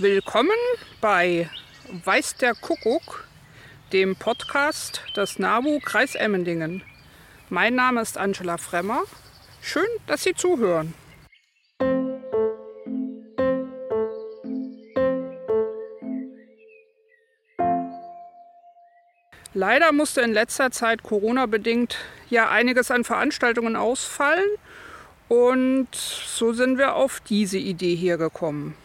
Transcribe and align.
Willkommen 0.00 0.52
bei 1.00 1.50
Weiß 2.04 2.36
der 2.36 2.54
Kuckuck, 2.54 3.26
dem 3.92 4.14
Podcast 4.14 5.02
des 5.16 5.40
NABU 5.40 5.80
Kreis 5.80 6.14
Emmendingen. 6.14 6.84
Mein 7.48 7.74
Name 7.74 8.00
ist 8.00 8.16
Angela 8.16 8.58
Fremmer. 8.58 9.02
Schön, 9.60 9.88
dass 10.06 10.22
Sie 10.22 10.34
zuhören. 10.34 10.94
Leider 19.52 19.90
musste 19.90 20.20
in 20.20 20.32
letzter 20.32 20.70
Zeit 20.70 21.02
Corona-bedingt 21.02 21.96
ja 22.30 22.48
einiges 22.48 22.92
an 22.92 23.02
Veranstaltungen 23.02 23.74
ausfallen 23.74 24.48
und 25.26 25.92
so 25.92 26.52
sind 26.52 26.78
wir 26.78 26.94
auf 26.94 27.18
diese 27.18 27.58
Idee 27.58 27.96
hier 27.96 28.16
gekommen. 28.16 28.76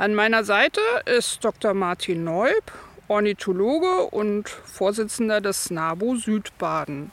An 0.00 0.14
meiner 0.14 0.44
Seite 0.44 0.80
ist 1.04 1.44
Dr. 1.44 1.74
Martin 1.74 2.24
Neub, 2.24 2.72
Ornithologe 3.08 4.06
und 4.06 4.48
Vorsitzender 4.48 5.42
des 5.42 5.70
NABU 5.70 6.16
Südbaden. 6.16 7.10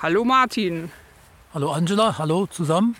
Hallo 0.00 0.24
Martin. 0.24 0.92
Hallo 1.52 1.72
Angela, 1.72 2.16
hallo 2.16 2.46
zusammen. 2.46 2.94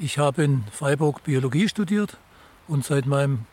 Ich 0.00 0.18
habe 0.18 0.42
in 0.42 0.64
Freiburg 0.72 1.22
Biologie 1.22 1.68
studiert 1.68 2.16
und 2.66 2.84
seit 2.84 3.06
meinem 3.06 3.46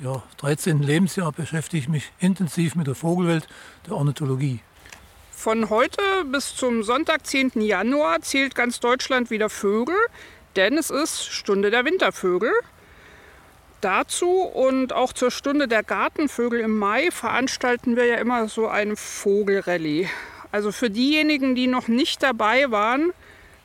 ja, 0.00 0.24
13. 0.38 0.82
Lebensjahr 0.82 1.30
beschäftige 1.30 1.80
ich 1.80 1.88
mich 1.88 2.10
intensiv 2.18 2.74
mit 2.74 2.88
der 2.88 2.96
Vogelwelt 2.96 3.46
der 3.86 3.94
Ornithologie. 3.94 4.58
Von 5.30 5.70
heute 5.70 6.02
bis 6.32 6.56
zum 6.56 6.82
Sonntag, 6.82 7.24
10. 7.24 7.60
Januar, 7.60 8.22
zählt 8.22 8.56
ganz 8.56 8.80
Deutschland 8.80 9.30
wieder 9.30 9.48
Vögel, 9.48 9.94
denn 10.56 10.76
es 10.78 10.90
ist 10.90 11.26
Stunde 11.26 11.70
der 11.70 11.84
Wintervögel. 11.84 12.50
Dazu 13.86 14.40
und 14.40 14.92
auch 14.92 15.12
zur 15.12 15.30
Stunde 15.30 15.68
der 15.68 15.84
Gartenvögel 15.84 16.58
im 16.58 16.76
Mai 16.76 17.12
veranstalten 17.12 17.94
wir 17.94 18.04
ja 18.04 18.16
immer 18.16 18.48
so 18.48 18.66
ein 18.66 18.96
Vogelrallye. 18.96 20.08
Also 20.50 20.72
für 20.72 20.90
diejenigen, 20.90 21.54
die 21.54 21.68
noch 21.68 21.86
nicht 21.86 22.20
dabei 22.20 22.72
waren, 22.72 23.12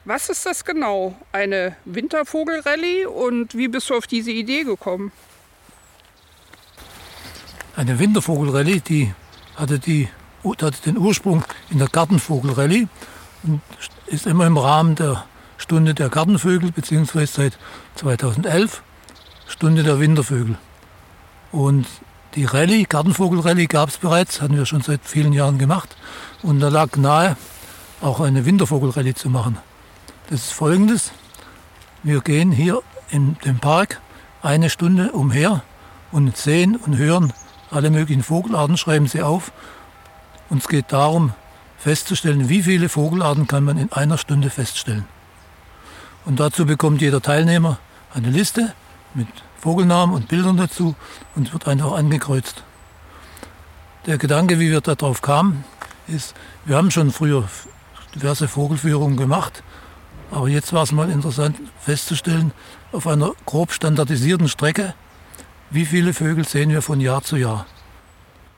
was 0.06 0.30
ist 0.30 0.46
das 0.46 0.64
genau? 0.64 1.16
Eine 1.32 1.76
Wintervogelrallye 1.86 3.08
und 3.08 3.58
wie 3.58 3.68
bist 3.68 3.90
du 3.90 3.96
auf 3.96 4.06
diese 4.06 4.30
Idee 4.30 4.62
gekommen? 4.64 5.12
Eine 7.76 7.98
Wintervogelrallye, 7.98 8.80
die 8.80 9.12
hatte, 9.56 9.80
die, 9.80 10.08
hatte 10.44 10.84
den 10.86 11.00
Ursprung 11.00 11.44
in 11.72 11.80
der 11.80 11.88
Gartenvogelrallye 11.88 12.88
und 13.42 13.62
ist 14.06 14.28
immer 14.28 14.46
im 14.46 14.60
Rahmen 14.60 14.94
der 14.94 15.26
Stunde 15.58 15.96
der 15.96 16.10
Gartenvögel, 16.10 16.72
beziehungsweise 16.72 17.34
seit 17.34 17.58
2011 17.96 18.84
Stunde 19.52 19.84
der 19.84 20.00
Wintervögel. 20.00 20.58
Und 21.52 21.86
die 22.36 22.46
Rallye, 22.46 22.86
Gartenvogelrallye 22.86 23.68
gab 23.68 23.90
es 23.90 23.98
bereits, 23.98 24.42
hatten 24.42 24.56
wir 24.56 24.66
schon 24.66 24.82
seit 24.82 25.02
vielen 25.04 25.34
Jahren 25.34 25.58
gemacht. 25.58 25.96
Und 26.42 26.62
da 26.62 26.70
lag 26.70 26.96
nahe, 26.96 27.36
auch 28.00 28.22
eine 28.22 28.46
Wintervogelrallye 28.46 29.14
zu 29.14 29.30
machen. 29.30 29.58
Das 30.30 30.46
ist 30.46 30.54
folgendes. 30.54 31.12
Wir 32.02 32.22
gehen 32.22 32.52
hier 32.54 32.82
in 33.10 33.36
dem 33.46 33.60
Park 33.60 34.00
eine 34.42 34.70
Stunde 34.70 35.12
umher 35.12 35.64
und 36.14 36.38
sehen 36.38 36.78
und 36.78 36.98
hören 36.98 37.34
alle 37.70 37.90
möglichen 37.92 38.24
Vogelarten, 38.24 38.78
schreiben 38.78 39.08
sie 39.08 39.22
auf. 39.22 39.52
Uns 40.50 40.70
geht 40.70 40.94
darum, 40.94 41.34
festzustellen, 41.78 42.48
wie 42.48 42.64
viele 42.64 42.88
Vogelarten 42.88 43.48
kann 43.48 43.66
man 43.66 43.78
in 43.78 43.92
einer 43.92 44.18
Stunde 44.18 44.50
feststellen. 44.50 45.06
Und 46.24 46.40
dazu 46.40 46.66
bekommt 46.66 47.02
jeder 47.02 47.22
Teilnehmer 47.22 47.80
eine 48.14 48.30
Liste 48.30 48.74
mit 49.14 49.28
Vogelnamen 49.60 50.16
und 50.16 50.28
Bildern 50.28 50.58
dazu 50.58 50.96
und 51.36 51.54
wird 51.54 51.68
einfach 51.68 51.94
angekreuzt. 51.94 52.64
Der 54.06 54.18
Gedanke, 54.18 54.60
wie 54.60 54.72
wir 54.72 54.82
darauf 54.82 55.22
kamen, 55.22 55.64
ist, 56.08 56.34
wir 56.66 56.76
haben 56.76 56.92
schon 56.92 57.12
früher 57.12 57.48
diverse 58.16 58.48
Vogelführungen 58.48 59.18
gemacht, 59.18 59.64
aber 60.32 60.48
jetzt 60.48 60.74
war 60.74 60.84
es 60.84 60.92
mal 60.92 61.10
interessant 61.10 61.58
festzustellen, 61.80 62.52
auf 62.92 63.06
einer 63.06 63.34
grob 63.46 63.72
standardisierten 63.72 64.48
Strecke, 64.48 64.96
wie 65.70 65.86
viele 65.86 66.14
Vögel 66.14 66.46
sehen 66.46 66.70
wir 66.72 66.82
von 66.82 67.00
Jahr 67.00 67.22
zu 67.22 67.38
Jahr? 67.38 67.66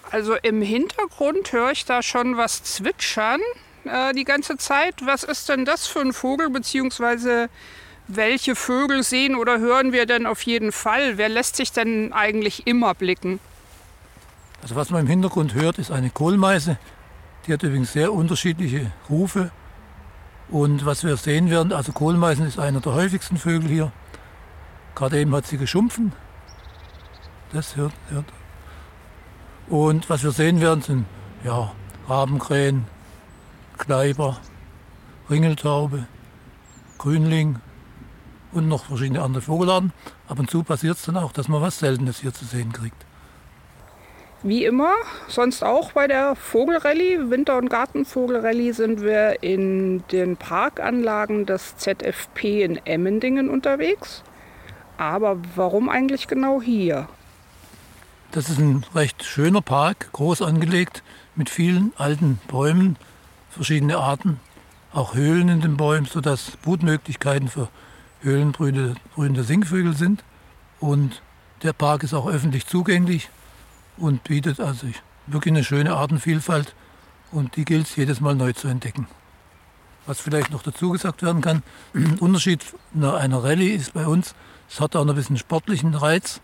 Also 0.10 0.36
im 0.36 0.62
Hintergrund 0.62 1.52
höre 1.52 1.72
ich 1.72 1.86
da 1.86 2.04
schon 2.04 2.38
was 2.38 2.64
zwitschern 2.64 3.42
äh, 3.84 4.14
die 4.14 4.24
ganze 4.24 4.58
Zeit. 4.58 4.96
Was 5.06 5.24
ist 5.24 5.50
denn 5.50 5.66
das 5.66 5.88
für 5.88 6.02
ein 6.02 6.14
Vogel, 6.14 6.50
beziehungsweise 6.50 7.50
welche 8.08 8.56
Vögel 8.56 9.04
sehen 9.04 9.36
oder 9.36 9.60
hören 9.60 9.92
wir 9.92 10.06
denn 10.06 10.26
auf 10.26 10.42
jeden 10.42 10.72
Fall? 10.72 11.18
Wer 11.18 11.30
lässt 11.30 11.56
sich 11.56 11.72
denn 11.72 12.14
eigentlich 12.14 12.68
immer 12.68 12.94
blicken? 12.94 13.40
Also 14.62 14.76
was 14.76 14.90
man 14.90 15.02
im 15.02 15.08
Hintergrund 15.08 15.54
hört, 15.54 15.78
ist 15.78 15.92
eine 15.92 16.10
Kohlmeise. 16.10 16.78
Die 17.46 17.54
hat 17.54 17.64
übrigens 17.64 17.94
sehr 17.94 18.14
unterschiedliche 18.14 18.92
Rufe. 19.10 19.52
Und 20.50 20.86
was 20.86 21.04
wir 21.04 21.18
sehen 21.18 21.50
werden, 21.50 21.74
also 21.74 21.92
Kohlmeisen 21.92 22.46
ist 22.46 22.60
einer 22.60 22.80
der 22.80 22.94
häufigsten 22.94 23.38
Vögel 23.38 23.70
hier. 23.70 23.92
Gerade 24.96 25.20
eben 25.20 25.36
hat 25.36 25.48
sie 25.48 25.58
geschumpfen. 25.58 26.14
Das 27.52 27.76
hört, 27.76 27.94
hört. 28.10 28.26
Und 29.68 30.10
was 30.10 30.24
wir 30.24 30.32
sehen 30.32 30.62
werden, 30.62 30.82
sind 30.82 31.06
ja, 31.44 31.72
Rabenkrähen, 32.08 32.86
Kleiber, 33.78 34.38
Ringeltaube, 35.30 36.06
Grünling 36.98 37.60
und 38.54 38.68
noch 38.68 38.86
verschiedene 38.86 39.22
andere 39.22 39.42
Vogelarten. 39.42 39.92
Ab 40.28 40.40
und 40.40 40.50
zu 40.50 40.64
passiert 40.64 40.98
es 40.98 41.04
dann 41.04 41.18
auch, 41.18 41.32
dass 41.32 41.48
man 41.48 41.62
was 41.62 41.80
Seltenes 41.80 42.20
hier 42.20 42.34
zu 42.34 42.46
sehen 42.46 42.72
kriegt. 42.72 43.06
Wie 44.46 44.66
immer, 44.66 44.92
sonst 45.30 45.64
auch 45.64 45.94
bei 45.94 46.06
der 46.06 46.36
Vogelrallye, 46.36 47.30
Winter- 47.30 47.58
und 47.58 47.70
Gartenvogelrallye, 47.70 48.74
sind 48.74 49.02
wir 49.02 49.42
in 49.42 50.04
den 50.12 50.36
Parkanlagen 50.36 51.46
des 51.46 51.78
ZFP 51.78 52.64
in 52.64 52.86
Emmendingen 52.86 53.50
unterwegs. 53.50 54.22
Aber 54.98 55.38
warum 55.56 55.88
eigentlich 55.88 56.28
genau 56.28 56.62
hier? 56.62 57.08
Das 58.34 58.50
ist 58.50 58.60
ein 58.60 58.86
recht 58.94 59.24
schöner 59.24 59.62
Park, 59.62 60.12
groß 60.12 60.42
angelegt, 60.42 61.04
mit 61.36 61.50
vielen 61.50 61.94
alten 61.98 62.42
Bäumen, 62.50 62.98
verschiedene 63.50 63.98
Arten, 63.98 64.42
auch 64.92 65.16
Höhlen 65.16 65.48
in 65.48 65.62
den 65.62 65.78
Bäumen, 65.78 66.06
sodass 66.06 66.58
Brutmöglichkeiten 66.64 67.48
für 67.48 67.70
höhlenbrütende 68.24 69.44
Singvögel 69.44 69.96
sind. 69.96 70.24
Und 70.80 71.22
der 71.62 71.74
Park 71.74 72.04
ist 72.04 72.14
auch 72.14 72.28
öffentlich 72.28 72.68
zugänglich 72.68 73.30
und 73.98 74.24
bietet 74.24 74.60
also 74.60 74.88
wirklich 75.28 75.54
eine 75.54 75.64
schöne 75.64 75.96
Artenvielfalt 75.96 76.76
und 77.32 77.56
die 77.56 77.66
gilt 77.66 77.88
es 77.88 77.96
jedes 77.96 78.20
Mal 78.20 78.36
neu 78.36 78.54
zu 78.54 78.68
entdecken. 78.68 79.08
Was 80.06 80.20
vielleicht 80.20 80.52
noch 80.52 80.64
dazu 80.64 80.90
gesagt 80.90 81.24
werden 81.24 81.42
kann, 81.42 81.64
Unterschied 82.20 82.66
einer 82.94 83.44
Rallye 83.44 83.70
ist 83.70 83.94
bei 83.94 84.06
uns, 84.06 84.36
es 84.70 84.80
hat 84.80 84.96
auch 84.96 85.08
ein 85.08 85.16
bisschen 85.16 85.38
sportlichen 85.38 85.94
Reiz. 85.94 86.42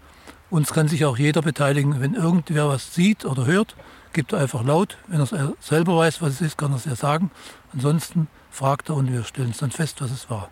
Uns 0.49 0.71
kann 0.71 0.87
sich 0.87 1.05
auch 1.05 1.17
jeder 1.17 1.41
beteiligen. 1.41 1.99
Wenn 1.99 2.15
irgendwer 2.15 2.69
was 2.69 2.93
sieht 2.95 3.25
oder 3.25 3.45
hört, 3.45 3.75
gibt 4.13 4.33
er 4.33 4.39
einfach 4.39 4.63
laut. 4.63 4.97
Wenn 5.07 5.19
er 5.19 5.53
selber 5.59 5.97
weiß, 5.97 6.21
was 6.21 6.33
es 6.33 6.41
ist, 6.41 6.57
kann 6.57 6.71
er 6.71 6.77
es 6.77 6.85
ja 6.85 6.95
sagen. 6.95 7.31
Ansonsten 7.73 8.27
fragt 8.49 8.89
er 8.89 8.95
und 8.95 9.11
wir 9.11 9.23
stellen 9.23 9.51
es 9.51 9.57
dann 9.57 9.71
fest, 9.71 10.01
was 10.01 10.11
es 10.11 10.29
war. 10.29 10.49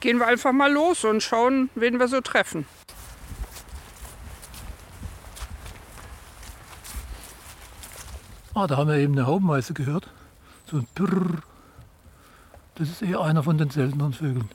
Gehen 0.00 0.18
wir 0.18 0.26
einfach 0.26 0.52
mal 0.52 0.72
los 0.72 1.04
und 1.04 1.22
schauen, 1.22 1.70
wen 1.74 1.98
wir 1.98 2.08
so 2.08 2.20
treffen. 2.20 2.66
Ah, 8.54 8.66
da 8.66 8.76
haben 8.76 8.88
wir 8.88 8.96
eben 8.96 9.12
eine 9.14 9.26
Haubenmeise 9.26 9.74
gehört. 9.74 10.08
So 10.66 10.78
ein 10.78 10.88
Brrr. 10.94 11.42
Das 12.76 12.88
ist 12.88 13.02
eher 13.02 13.20
einer 13.20 13.42
von 13.42 13.58
den 13.58 13.70
seltenen 13.70 14.12
Vögeln. 14.12 14.48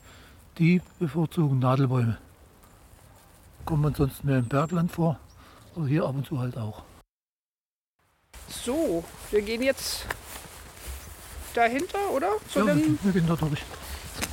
Die 0.57 0.81
bevorzugen 1.00 1.59
Nadelbäume 1.59 2.18
kommt 3.65 3.81
man 3.81 3.95
sonst 3.95 4.23
mehr 4.23 4.39
im 4.39 4.47
Bergland 4.47 4.91
vor, 4.91 5.19
aber 5.75 5.88
hier 5.88 6.06
ab 6.06 6.15
und 6.15 6.25
zu 6.25 6.39
halt 6.39 6.57
auch. 6.57 6.83
So, 8.47 9.03
wir 9.31 9.41
gehen 9.41 9.62
jetzt 9.62 10.06
dahinter, 11.53 12.09
oder? 12.12 12.29
Zu 12.50 12.68
ja, 12.68 12.75
wir 12.75 13.12
gehen 13.12 13.27
da 13.27 13.35
durch. 13.35 13.63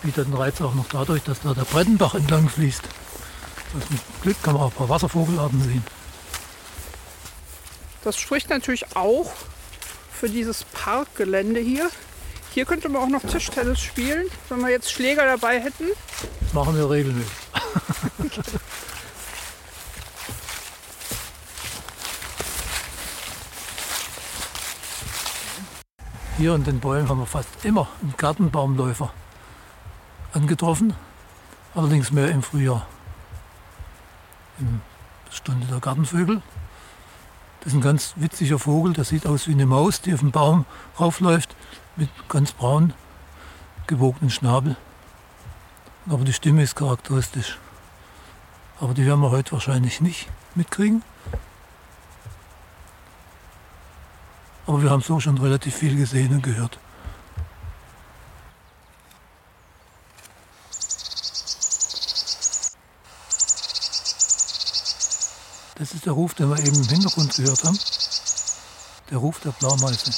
Bietet 0.03 0.29
den 0.29 0.35
Reiz 0.35 0.61
auch 0.61 0.75
noch 0.75 0.89
dadurch, 0.89 1.23
dass 1.23 1.41
da 1.43 1.53
der 1.53 1.65
Brettenbach 1.65 2.15
entlang 2.15 2.49
fließt. 2.49 2.83
Also 3.75 3.87
mit 3.91 4.01
Glück 4.23 4.43
kann 4.43 4.55
man 4.55 4.63
auch 4.63 4.71
ein 4.71 4.77
paar 4.77 4.89
Wasservogelarten 4.89 5.63
sehen. 5.63 5.85
Das 8.03 8.19
spricht 8.19 8.49
natürlich 8.49 8.97
auch 8.97 9.31
für 10.13 10.31
dieses 10.31 10.65
Parkgelände 10.65 11.61
hier. 11.61 11.91
Hier 12.53 12.65
könnte 12.65 12.89
man 12.89 13.03
auch 13.03 13.09
noch 13.09 13.23
Tischtennis 13.23 13.81
spielen, 13.81 14.27
wenn 14.49 14.61
wir 14.61 14.71
jetzt 14.71 14.91
Schläger 14.91 15.25
dabei 15.27 15.61
hätten. 15.61 15.85
Das 16.41 16.53
machen 16.55 16.77
wir 16.77 16.91
regelmäßig. 16.91 17.31
Hier 26.39 26.55
in 26.55 26.65
den 26.65 26.81
Bäumen 26.81 27.07
haben 27.07 27.19
wir 27.19 27.27
fast 27.27 27.51
immer 27.65 27.87
einen 28.01 28.15
Gartenbaumläufer 28.17 29.13
angetroffen, 30.33 30.95
allerdings 31.75 32.13
mehr 32.13 32.31
im 32.31 32.43
Frühjahr. 32.43 32.87
in 34.59 34.81
der 35.27 35.33
Stunde 35.33 35.67
der 35.67 35.81
Gartenvögel. 35.81 36.43
Das 37.61 37.69
ist 37.69 37.75
ein 37.75 37.81
ganz 37.83 38.15
witziger 38.17 38.59
Vogel, 38.59 38.93
der 38.93 39.05
sieht 39.05 39.27
aus 39.27 39.47
wie 39.47 39.53
eine 39.53 39.67
Maus, 39.67 40.01
die 40.01 40.15
auf 40.15 40.21
den 40.21 40.31
Baum 40.31 40.65
raufläuft, 40.99 41.55
mit 41.97 42.09
ganz 42.29 42.53
braun 42.53 42.95
gebogenen 43.87 44.31
Schnabel. 44.31 44.77
Aber 46.09 46.25
die 46.25 46.33
Stimme 46.33 46.63
ist 46.63 46.77
charakteristisch. 46.77 47.59
Aber 48.81 48.95
die 48.95 49.05
werden 49.05 49.21
wir 49.21 49.31
heute 49.31 49.53
wahrscheinlich 49.53 50.01
nicht 50.01 50.29
mitkriegen. 50.55 51.03
Aber 54.67 54.83
wir 54.83 54.91
haben 54.91 55.03
so 55.03 55.21
schon 55.21 55.37
relativ 55.37 55.75
viel 55.75 55.97
gesehen 55.97 56.33
und 56.33 56.43
gehört. 56.43 56.79
Das 65.81 65.95
ist 65.95 66.05
der 66.05 66.13
Ruf, 66.13 66.35
den 66.35 66.51
wir 66.51 66.59
eben 66.59 66.77
im 66.77 66.89
Hintergrund 66.89 67.35
gehört 67.35 67.65
haben. 67.65 67.79
Der 69.11 69.17
Ruf 69.17 69.41
der 69.41 69.53
Blaumeise. 69.53 70.11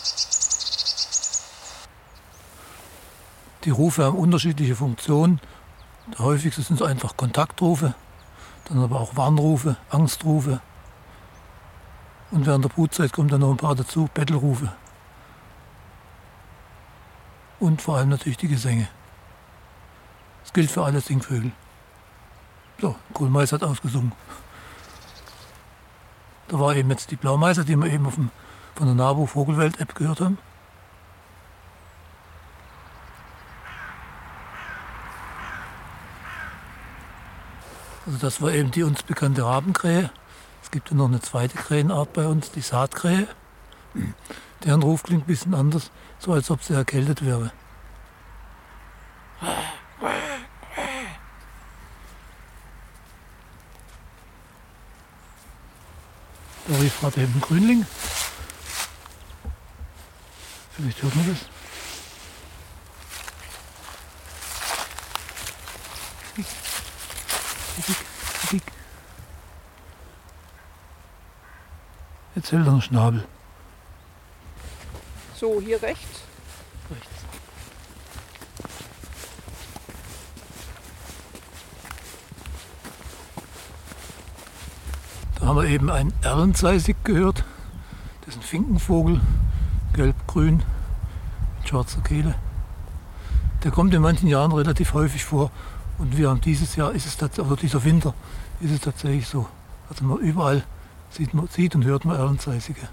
Die 3.62 3.70
Rufe 3.70 4.04
haben 4.04 4.18
unterschiedliche 4.18 4.74
Funktionen. 4.74 5.40
Der 6.08 6.18
häufigste 6.18 6.62
sind 6.62 6.82
einfach 6.82 7.16
Kontaktrufe, 7.16 7.94
dann 8.64 8.82
aber 8.82 9.00
auch 9.00 9.14
Warnrufe, 9.14 9.76
Angstrufe. 9.88 10.60
Und 12.32 12.44
während 12.44 12.64
der 12.64 12.70
Brutzeit 12.70 13.12
kommen 13.12 13.28
dann 13.28 13.42
noch 13.42 13.52
ein 13.52 13.56
paar 13.56 13.76
dazu, 13.76 14.10
Bettelrufe. 14.12 14.72
Und 17.60 17.80
vor 17.80 17.98
allem 17.98 18.08
natürlich 18.08 18.38
die 18.38 18.48
Gesänge. 18.48 18.88
Das 20.42 20.52
gilt 20.52 20.72
für 20.72 20.82
alle 20.82 21.00
Singvögel. 21.00 21.52
So, 22.80 22.96
Kohlmeiß 23.14 23.52
hat 23.52 23.62
ausgesungen. 23.62 24.10
Da 26.52 26.60
war 26.60 26.76
eben 26.76 26.90
jetzt 26.90 27.10
die 27.10 27.16
Blaumeiser, 27.16 27.64
die 27.64 27.76
wir 27.76 27.90
eben 27.90 28.04
dem, 28.10 28.30
von 28.74 28.86
der 28.86 28.94
NABU 28.94 29.24
Vogelwelt 29.24 29.80
App 29.80 29.94
gehört 29.94 30.20
haben. 30.20 30.36
Also 38.04 38.18
das 38.18 38.42
war 38.42 38.52
eben 38.52 38.70
die 38.70 38.82
uns 38.82 39.02
bekannte 39.02 39.44
Rabenkrähe. 39.44 40.10
Es 40.62 40.70
gibt 40.70 40.90
ja 40.90 40.96
noch 40.96 41.08
eine 41.08 41.22
zweite 41.22 41.56
Krähenart 41.56 42.12
bei 42.12 42.26
uns, 42.26 42.50
die 42.50 42.60
Saatkrähe. 42.60 43.26
Deren 44.62 44.82
Ruf 44.82 45.04
klingt 45.04 45.24
ein 45.24 45.28
bisschen 45.28 45.54
anders, 45.54 45.90
so 46.18 46.34
als 46.34 46.50
ob 46.50 46.62
sie 46.62 46.74
erkältet 46.74 47.24
wäre. 47.24 47.50
Da 56.68 56.76
rief 56.76 57.00
gerade 57.00 57.22
eben 57.22 57.34
ein 57.34 57.40
Grünling. 57.40 57.86
Vielleicht 60.76 61.02
hört 61.02 61.16
man 61.16 61.28
das. 61.28 61.38
Jetzt 72.34 72.52
hält 72.52 72.66
er 72.66 72.72
einen 72.72 72.82
Schnabel. 72.82 73.26
So, 75.34 75.60
hier 75.60 75.82
rechts. 75.82 76.00
Rechts. 76.02 76.21
Da 85.42 85.48
haben 85.48 85.56
wir 85.56 85.64
eben 85.64 85.90
einen 85.90 86.12
Erlenzeisig 86.22 87.04
gehört. 87.04 87.42
Das 88.20 88.36
ist 88.36 88.40
ein 88.40 88.46
Finkenvogel, 88.46 89.20
gelb-grün, 89.92 90.62
mit 91.58 91.68
schwarzer 91.68 92.00
Kehle. 92.00 92.36
Der 93.64 93.72
kommt 93.72 93.92
in 93.92 94.02
manchen 94.02 94.28
Jahren 94.28 94.52
relativ 94.52 94.94
häufig 94.94 95.24
vor. 95.24 95.50
Und 95.98 96.16
wir 96.16 96.30
haben 96.30 96.40
dieses 96.40 96.76
Jahr, 96.76 96.92
ist 96.92 97.06
es 97.06 97.40
oder 97.40 97.56
dieser 97.56 97.82
Winter, 97.82 98.14
ist 98.60 98.70
es 98.70 98.80
tatsächlich 98.82 99.26
so. 99.26 99.48
Also 99.90 100.04
man 100.04 100.18
überall 100.18 100.62
sieht, 101.10 101.34
man, 101.34 101.48
sieht 101.48 101.74
und 101.74 101.84
hört 101.84 102.04
man 102.04 102.14
Erlenzeisige. 102.14 102.88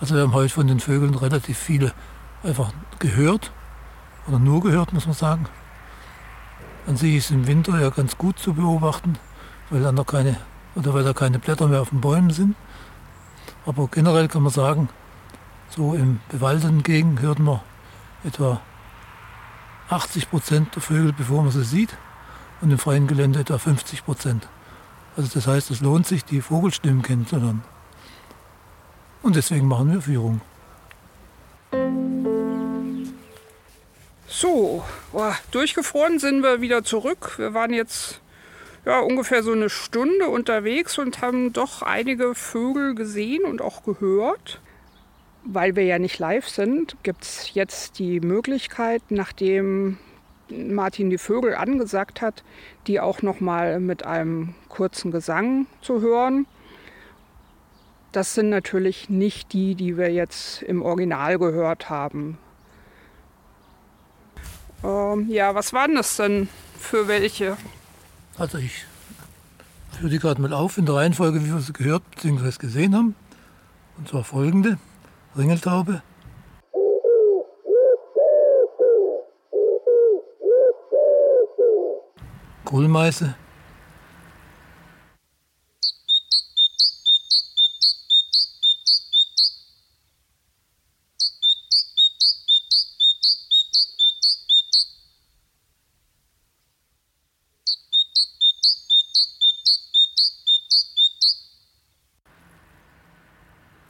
Also 0.00 0.14
wir 0.14 0.22
haben 0.22 0.34
heute 0.34 0.54
von 0.54 0.68
den 0.68 0.78
Vögeln 0.78 1.16
relativ 1.16 1.58
viele 1.58 1.92
einfach 2.44 2.72
gehört 3.00 3.50
oder 4.28 4.38
nur 4.38 4.62
gehört, 4.62 4.92
muss 4.92 5.06
man 5.06 5.16
sagen. 5.16 5.46
An 6.86 6.96
sich 6.96 7.16
ist 7.16 7.32
im 7.32 7.48
Winter 7.48 7.80
ja 7.80 7.90
ganz 7.90 8.16
gut 8.16 8.38
zu 8.38 8.54
beobachten, 8.54 9.18
weil 9.68 9.82
dann 9.82 9.96
noch 9.96 10.06
keine 10.06 10.36
oder 10.74 10.94
weil 10.94 11.04
da 11.04 11.12
keine 11.12 11.38
Blätter 11.38 11.68
mehr 11.68 11.80
auf 11.80 11.90
den 11.90 12.00
Bäumen 12.00 12.30
sind. 12.30 12.56
Aber 13.66 13.88
generell 13.88 14.28
kann 14.28 14.42
man 14.42 14.52
sagen, 14.52 14.88
so 15.68 15.94
im 15.94 16.20
bewaldeten 16.28 16.82
Gegend 16.82 17.20
hört 17.20 17.38
man 17.38 17.60
etwa 18.24 18.60
80 19.88 20.30
Prozent 20.30 20.74
der 20.74 20.82
Vögel, 20.82 21.12
bevor 21.12 21.42
man 21.42 21.52
sie 21.52 21.64
sieht, 21.64 21.96
und 22.60 22.70
im 22.70 22.78
freien 22.78 23.06
Gelände 23.06 23.40
etwa 23.40 23.58
50 23.58 24.04
Prozent. 24.04 24.48
Also 25.16 25.30
das 25.34 25.46
heißt, 25.46 25.70
es 25.70 25.80
lohnt 25.80 26.06
sich, 26.06 26.24
die 26.24 26.40
Vogelstimmen 26.40 27.02
kennenzulernen. 27.02 27.62
Und 29.22 29.36
deswegen 29.36 29.68
machen 29.68 29.92
wir 29.92 30.00
Führung. 30.00 30.40
So, 34.26 34.84
durchgefroren 35.50 36.18
sind 36.18 36.42
wir 36.42 36.60
wieder 36.60 36.84
zurück. 36.84 37.34
Wir 37.36 37.52
waren 37.52 37.72
jetzt 37.72 38.20
ja, 38.84 39.00
ungefähr 39.00 39.42
so 39.42 39.52
eine 39.52 39.68
Stunde 39.68 40.28
unterwegs 40.28 40.98
und 40.98 41.20
haben 41.20 41.52
doch 41.52 41.82
einige 41.82 42.34
Vögel 42.34 42.94
gesehen 42.94 43.44
und 43.44 43.60
auch 43.60 43.82
gehört. 43.82 44.60
Weil 45.44 45.74
wir 45.76 45.84
ja 45.84 45.98
nicht 45.98 46.18
live 46.18 46.48
sind, 46.48 46.96
gibt 47.02 47.22
es 47.22 47.54
jetzt 47.54 47.98
die 47.98 48.20
Möglichkeit, 48.20 49.02
nachdem 49.08 49.98
Martin 50.50 51.10
die 51.10 51.18
Vögel 51.18 51.54
angesagt 51.54 52.20
hat, 52.20 52.42
die 52.86 53.00
auch 53.00 53.22
noch 53.22 53.40
mal 53.40 53.80
mit 53.80 54.04
einem 54.04 54.54
kurzen 54.68 55.10
Gesang 55.10 55.66
zu 55.80 56.00
hören. 56.00 56.46
Das 58.12 58.34
sind 58.34 58.50
natürlich 58.50 59.08
nicht 59.08 59.52
die, 59.52 59.74
die 59.74 59.96
wir 59.96 60.10
jetzt 60.10 60.62
im 60.62 60.82
Original 60.82 61.38
gehört 61.38 61.88
haben. 61.88 62.38
Ähm, 64.82 65.26
ja, 65.28 65.54
was 65.54 65.72
waren 65.72 65.94
das 65.94 66.16
denn 66.16 66.48
für 66.78 67.06
welche? 67.06 67.56
Also 68.38 68.58
ich 68.58 68.84
führe 69.92 70.10
die 70.10 70.18
gerade 70.18 70.40
mal 70.40 70.52
auf 70.52 70.78
in 70.78 70.86
der 70.86 70.94
Reihenfolge, 70.94 71.44
wie 71.44 71.52
wir 71.52 71.60
sie 71.60 71.72
gehört 71.72 72.02
bzw. 72.10 72.58
gesehen 72.58 72.94
haben. 72.94 73.14
Und 73.98 74.08
zwar 74.08 74.24
folgende. 74.24 74.78
Ringeltaube, 75.36 76.02
Kohlmeise, 82.64 83.36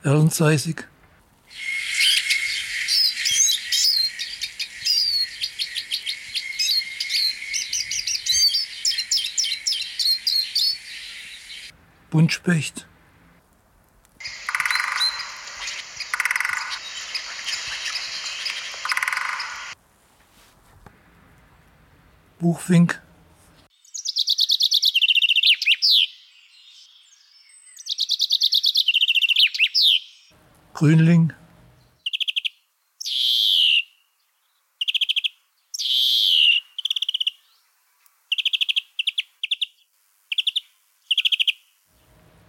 Erlenzeisig, 0.03 0.89
Buntspecht, 12.09 12.87
Buchfink, 22.41 23.03
Grünling. 30.81 31.35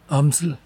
Amsel. 0.08 0.58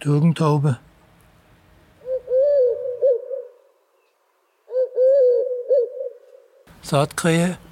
Türgentaube. 0.00 0.78
Saatkrähe. 6.82 7.67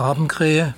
Rabenkrähe, 0.00 0.74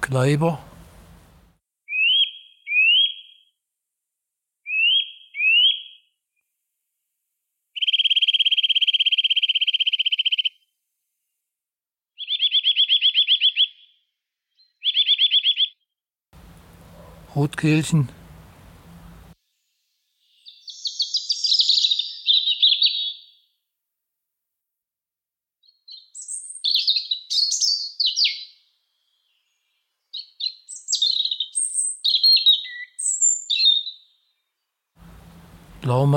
Kleiber, 0.00 0.58
Rotkehlchen, 17.36 18.08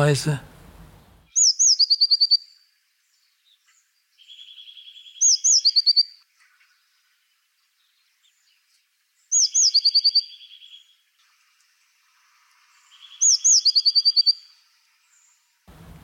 Blaumeise, 0.03 0.41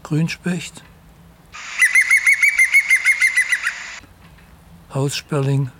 Grünspecht, 0.04 0.82
Haussperling, 4.94 5.72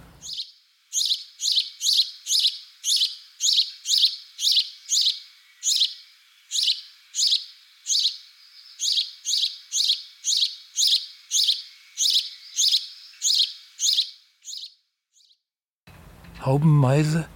Haubenmeise, 16.50 17.28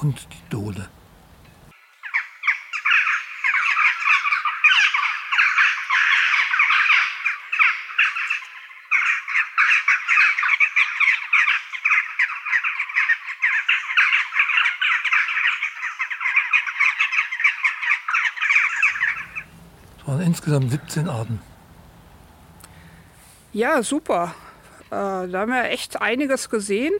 und 0.00 0.26
die 0.32 0.50
Dole. 0.50 0.90
Es 20.06 20.12
waren 20.12 20.20
insgesamt 20.20 20.70
17 20.70 21.08
Arten. 21.08 21.40
Ja, 23.52 23.82
super. 23.82 24.36
Äh, 24.86 24.90
da 24.92 25.40
haben 25.40 25.50
wir 25.50 25.64
echt 25.64 26.00
einiges 26.00 26.48
gesehen. 26.48 26.94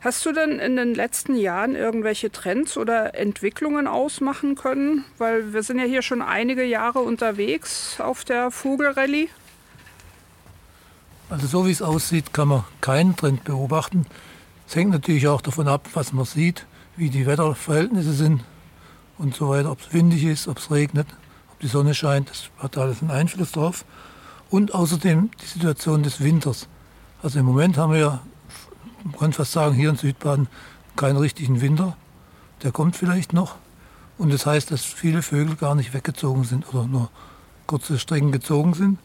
Hast 0.00 0.26
du 0.26 0.32
denn 0.32 0.58
in 0.58 0.76
den 0.76 0.94
letzten 0.94 1.36
Jahren 1.36 1.74
irgendwelche 1.74 2.30
Trends 2.30 2.76
oder 2.76 3.14
Entwicklungen 3.14 3.86
ausmachen 3.86 4.56
können? 4.56 5.06
Weil 5.16 5.54
wir 5.54 5.62
sind 5.62 5.78
ja 5.78 5.86
hier 5.86 6.02
schon 6.02 6.20
einige 6.20 6.62
Jahre 6.62 6.98
unterwegs 6.98 7.98
auf 7.98 8.26
der 8.26 8.50
Vogelrallye. 8.50 9.30
Also 11.30 11.46
so 11.46 11.66
wie 11.66 11.70
es 11.70 11.80
aussieht, 11.80 12.34
kann 12.34 12.48
man 12.48 12.64
keinen 12.82 13.16
Trend 13.16 13.44
beobachten. 13.44 14.04
Es 14.68 14.76
hängt 14.76 14.90
natürlich 14.90 15.28
auch 15.28 15.40
davon 15.40 15.66
ab, 15.66 15.88
was 15.94 16.12
man 16.12 16.26
sieht, 16.26 16.66
wie 16.96 17.08
die 17.08 17.24
Wetterverhältnisse 17.24 18.12
sind 18.12 18.44
und 19.16 19.34
so 19.34 19.48
weiter, 19.48 19.70
ob 19.70 19.80
es 19.80 19.94
windig 19.94 20.24
ist, 20.24 20.46
ob 20.46 20.58
es 20.58 20.70
regnet, 20.70 21.06
die 21.62 21.66
Sonne 21.66 21.94
scheint, 21.94 22.30
das 22.30 22.50
hat 22.58 22.78
alles 22.78 23.02
einen 23.02 23.10
Einfluss 23.10 23.52
drauf. 23.52 23.84
Und 24.48 24.74
außerdem 24.74 25.30
die 25.40 25.46
Situation 25.46 26.02
des 26.02 26.20
Winters. 26.20 26.68
Also 27.22 27.38
im 27.38 27.46
Moment 27.46 27.76
haben 27.76 27.92
wir 27.92 28.00
ja, 28.00 28.20
man 29.04 29.16
kann 29.16 29.32
fast 29.32 29.52
sagen, 29.52 29.74
hier 29.74 29.90
in 29.90 29.96
Südbaden 29.96 30.48
keinen 30.96 31.16
richtigen 31.16 31.60
Winter. 31.60 31.96
Der 32.62 32.72
kommt 32.72 32.96
vielleicht 32.96 33.32
noch. 33.32 33.56
Und 34.18 34.32
das 34.32 34.46
heißt, 34.46 34.70
dass 34.70 34.84
viele 34.84 35.22
Vögel 35.22 35.56
gar 35.56 35.74
nicht 35.74 35.94
weggezogen 35.94 36.44
sind 36.44 36.68
oder 36.74 36.86
nur 36.86 37.10
kurze 37.66 37.98
Strecken 37.98 38.32
gezogen 38.32 38.74
sind. 38.74 38.98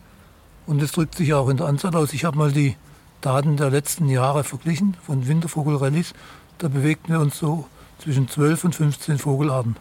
Und 0.66 0.82
das 0.82 0.92
drückt 0.92 1.16
sich 1.16 1.34
auch 1.34 1.48
in 1.50 1.58
der 1.58 1.68
Anzahl 1.68 1.96
aus. 1.96 2.12
Ich 2.14 2.26
habe 2.26 2.38
mal 2.38 2.52
die 2.52 2.76
Daten 3.22 3.56
der 3.56 3.70
letzten 3.70 4.10
Jahre 4.10 4.44
verglichen 4.44 4.98
von 5.06 5.28
Wintervogelrallies. 5.28 6.14
Da 6.58 6.68
bewegten 6.68 7.14
wir 7.14 7.20
uns 7.20 7.38
so 7.38 7.68
zwischen 8.00 8.28
12 8.28 8.66
und 8.66 8.76
15 8.76 9.20
Vogelarten. 9.20 9.76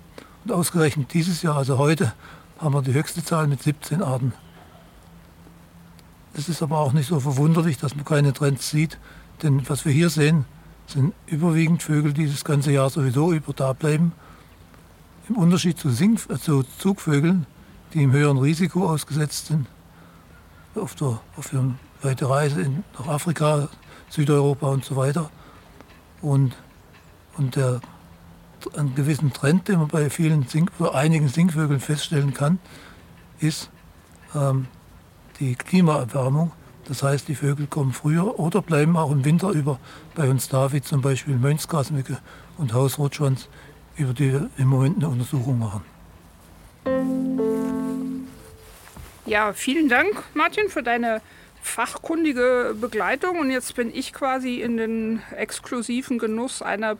Und 0.44 0.52
ausgerechnet 0.52 1.12
dieses 1.14 1.42
Jahr, 1.42 1.56
also 1.56 1.78
heute, 1.78 2.12
haben 2.58 2.74
wir 2.74 2.82
die 2.82 2.94
höchste 2.94 3.24
Zahl 3.24 3.46
mit 3.46 3.62
17 3.62 4.02
Arten. 4.02 4.32
Es 6.36 6.48
ist 6.48 6.62
aber 6.62 6.78
auch 6.78 6.92
nicht 6.92 7.08
so 7.08 7.20
verwunderlich, 7.20 7.78
dass 7.78 7.94
man 7.94 8.04
keine 8.04 8.32
Trends 8.32 8.70
sieht, 8.70 8.98
denn 9.42 9.68
was 9.68 9.84
wir 9.84 9.92
hier 9.92 10.10
sehen, 10.10 10.44
sind 10.86 11.14
überwiegend 11.26 11.82
Vögel, 11.82 12.12
die 12.12 12.28
das 12.28 12.44
ganze 12.44 12.72
Jahr 12.72 12.90
sowieso 12.90 13.32
über 13.32 13.52
da 13.52 13.72
bleiben. 13.72 14.12
Im 15.28 15.36
Unterschied 15.36 15.78
zu, 15.78 15.90
Sing 15.90 16.18
äh, 16.28 16.36
zu 16.36 16.64
Zugvögeln, 16.78 17.46
die 17.92 18.02
im 18.02 18.12
höheren 18.12 18.38
Risiko 18.38 18.88
ausgesetzt 18.88 19.46
sind, 19.46 19.66
auf 20.74 20.94
der 20.94 21.20
auf 21.36 21.50
der 21.50 21.74
weite 22.02 22.28
Reise 22.28 22.60
in, 22.60 22.84
nach 22.98 23.06
Afrika, 23.06 23.68
Südeuropa 24.10 24.68
und 24.68 24.84
so 24.84 24.96
weiter. 24.96 25.30
Und, 26.20 26.54
und 27.36 27.56
der, 27.56 27.80
einen 28.76 28.94
gewissen 28.94 29.32
Trend, 29.32 29.68
den 29.68 29.78
man 29.78 29.88
bei 29.88 30.10
vielen 30.10 30.46
Sing, 30.46 30.70
einigen 30.92 31.28
Singvögeln 31.28 31.80
feststellen 31.80 32.34
kann, 32.34 32.58
ist 33.40 33.70
ähm, 34.34 34.66
die 35.40 35.54
Klimaerwärmung. 35.54 36.52
Das 36.86 37.02
heißt, 37.02 37.28
die 37.28 37.34
Vögel 37.34 37.66
kommen 37.66 37.92
früher 37.92 38.38
oder 38.38 38.60
bleiben 38.60 38.96
auch 38.96 39.10
im 39.10 39.24
Winter 39.24 39.50
über 39.50 39.78
bei 40.14 40.28
uns 40.28 40.48
da, 40.48 40.72
wie 40.72 40.82
zum 40.82 41.00
Beispiel 41.00 41.36
Mönchsgrasmücke 41.36 42.18
und 42.58 42.74
Hausrotschwanz, 42.74 43.48
über 43.96 44.12
die 44.12 44.32
wir 44.32 44.50
im 44.58 44.68
Moment 44.68 44.96
eine 44.96 45.08
Untersuchung 45.08 45.58
machen. 45.58 45.82
Ja, 49.26 49.54
vielen 49.54 49.88
Dank, 49.88 50.22
Martin, 50.34 50.68
für 50.68 50.82
deine 50.82 51.22
fachkundige 51.62 52.76
Begleitung. 52.78 53.38
Und 53.38 53.50
jetzt 53.50 53.74
bin 53.74 53.90
ich 53.94 54.12
quasi 54.12 54.60
in 54.60 54.76
den 54.76 55.22
exklusiven 55.34 56.18
Genuss 56.18 56.60
einer 56.60 56.94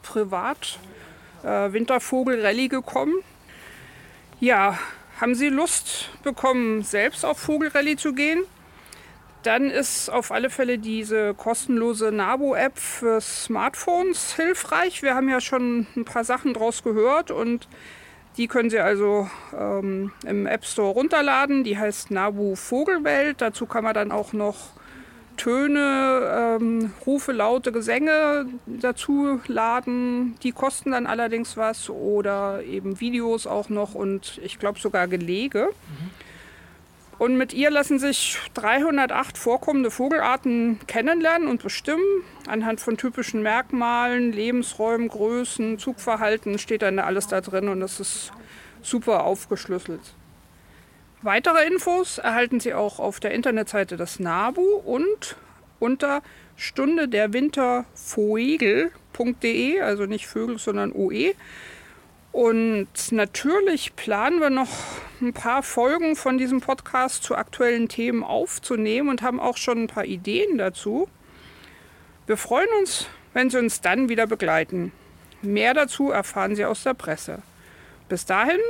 Privat-Wintervogel-Rallye 1.44 2.68
gekommen. 2.68 3.14
Ja, 4.40 4.78
haben 5.20 5.34
Sie 5.34 5.48
Lust 5.48 6.10
bekommen, 6.22 6.82
selbst 6.82 7.24
auf 7.24 7.38
Vogelrallye 7.38 7.96
zu 7.96 8.14
gehen? 8.14 8.42
Dann 9.42 9.70
ist 9.70 10.08
auf 10.08 10.32
alle 10.32 10.48
Fälle 10.48 10.78
diese 10.78 11.34
kostenlose 11.34 12.10
Nabo-App 12.10 12.78
für 12.78 13.20
Smartphones 13.20 14.34
hilfreich. 14.34 15.02
Wir 15.02 15.14
haben 15.14 15.28
ja 15.28 15.40
schon 15.40 15.86
ein 15.96 16.06
paar 16.06 16.24
Sachen 16.24 16.54
draus 16.54 16.82
gehört 16.82 17.30
und 17.30 17.68
die 18.38 18.48
können 18.48 18.70
Sie 18.70 18.80
also 18.80 19.28
ähm, 19.56 20.12
im 20.26 20.46
App 20.46 20.64
Store 20.64 20.94
runterladen. 20.94 21.62
Die 21.62 21.78
heißt 21.78 22.10
Nabu 22.10 22.56
Vogelwelt. 22.56 23.42
Dazu 23.42 23.66
kann 23.66 23.84
man 23.84 23.94
dann 23.94 24.10
auch 24.12 24.32
noch 24.32 24.56
Töne, 25.36 26.58
ähm, 26.60 26.92
Rufe, 27.06 27.32
laute 27.32 27.72
Gesänge 27.72 28.46
dazu 28.66 29.40
laden. 29.46 30.36
Die 30.42 30.52
kosten 30.52 30.92
dann 30.92 31.06
allerdings 31.06 31.56
was 31.56 31.90
oder 31.90 32.62
eben 32.62 33.00
Videos 33.00 33.46
auch 33.46 33.68
noch 33.68 33.94
und 33.94 34.40
ich 34.42 34.58
glaube 34.58 34.78
sogar 34.78 35.08
Gelege. 35.08 35.68
Und 37.18 37.36
mit 37.36 37.52
ihr 37.52 37.70
lassen 37.70 37.98
sich 37.98 38.38
308 38.54 39.38
vorkommende 39.38 39.90
Vogelarten 39.90 40.80
kennenlernen 40.86 41.48
und 41.48 41.62
bestimmen. 41.62 42.04
Anhand 42.48 42.80
von 42.80 42.96
typischen 42.96 43.42
Merkmalen, 43.42 44.32
Lebensräumen, 44.32 45.08
Größen, 45.08 45.78
Zugverhalten 45.78 46.58
steht 46.58 46.82
dann 46.82 46.98
alles 46.98 47.28
da 47.28 47.40
drin 47.40 47.68
und 47.68 47.80
das 47.80 48.00
ist 48.00 48.32
super 48.82 49.24
aufgeschlüsselt. 49.24 50.14
Weitere 51.24 51.66
Infos 51.66 52.18
erhalten 52.18 52.60
Sie 52.60 52.74
auch 52.74 52.98
auf 52.98 53.18
der 53.18 53.32
Internetseite 53.32 53.96
des 53.96 54.20
NABU 54.20 54.62
und 54.62 55.36
unter 55.80 56.22
Stunde 56.54 57.08
der 57.08 57.32
Wintervogel 57.32 58.92
ue.de, 59.18 59.80
also 59.80 60.04
nicht 60.04 60.26
Vögel, 60.26 60.58
sondern 60.58 60.92
ue. 60.92 61.34
Und 62.32 62.88
natürlich 63.10 63.96
planen 63.96 64.40
wir 64.40 64.50
noch 64.50 64.68
ein 65.22 65.32
paar 65.32 65.62
Folgen 65.62 66.14
von 66.14 66.36
diesem 66.36 66.60
Podcast 66.60 67.22
zu 67.22 67.36
aktuellen 67.36 67.88
Themen 67.88 68.22
aufzunehmen 68.22 69.08
und 69.08 69.22
haben 69.22 69.40
auch 69.40 69.56
schon 69.56 69.84
ein 69.84 69.86
paar 69.86 70.04
Ideen 70.04 70.58
dazu. 70.58 71.08
Wir 72.26 72.36
freuen 72.36 72.68
uns, 72.80 73.06
wenn 73.32 73.48
Sie 73.50 73.58
uns 73.58 73.80
dann 73.80 74.10
wieder 74.10 74.26
begleiten. 74.26 74.92
Mehr 75.42 75.72
dazu 75.74 76.10
erfahren 76.10 76.54
Sie 76.54 76.66
aus 76.66 76.82
der 76.82 76.94
Presse. 76.94 77.40
Bis 78.10 78.26
dahin 78.26 78.60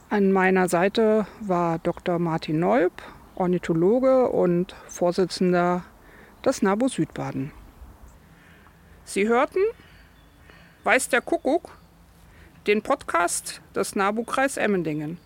An 0.08 0.32
meiner 0.32 0.68
Seite 0.68 1.26
war 1.40 1.78
Dr. 1.78 2.18
Martin 2.18 2.58
Neub, 2.60 2.92
Ornithologe 3.34 4.28
und 4.28 4.74
Vorsitzender 4.88 5.84
des 6.44 6.60
NABU 6.62 6.88
Südbaden. 6.88 7.52
Sie 9.04 9.28
hörten 9.28 9.60
Weiß 10.84 11.08
der 11.08 11.20
Kuckuck, 11.20 11.70
den 12.66 12.82
Podcast 12.82 13.60
des 13.74 13.94
NABU-Kreis 13.94 14.56
Emmendingen. 14.56 15.18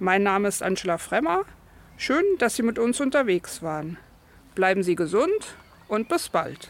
Mein 0.00 0.24
Name 0.24 0.48
ist 0.48 0.60
Angela 0.60 0.98
Fremmer. 0.98 1.42
Schön, 1.96 2.24
dass 2.38 2.56
Sie 2.56 2.62
mit 2.62 2.78
uns 2.78 3.00
unterwegs 3.00 3.62
waren. 3.62 3.96
Bleiben 4.54 4.82
Sie 4.82 4.96
gesund 4.96 5.56
und 5.88 6.08
bis 6.08 6.28
bald. 6.28 6.68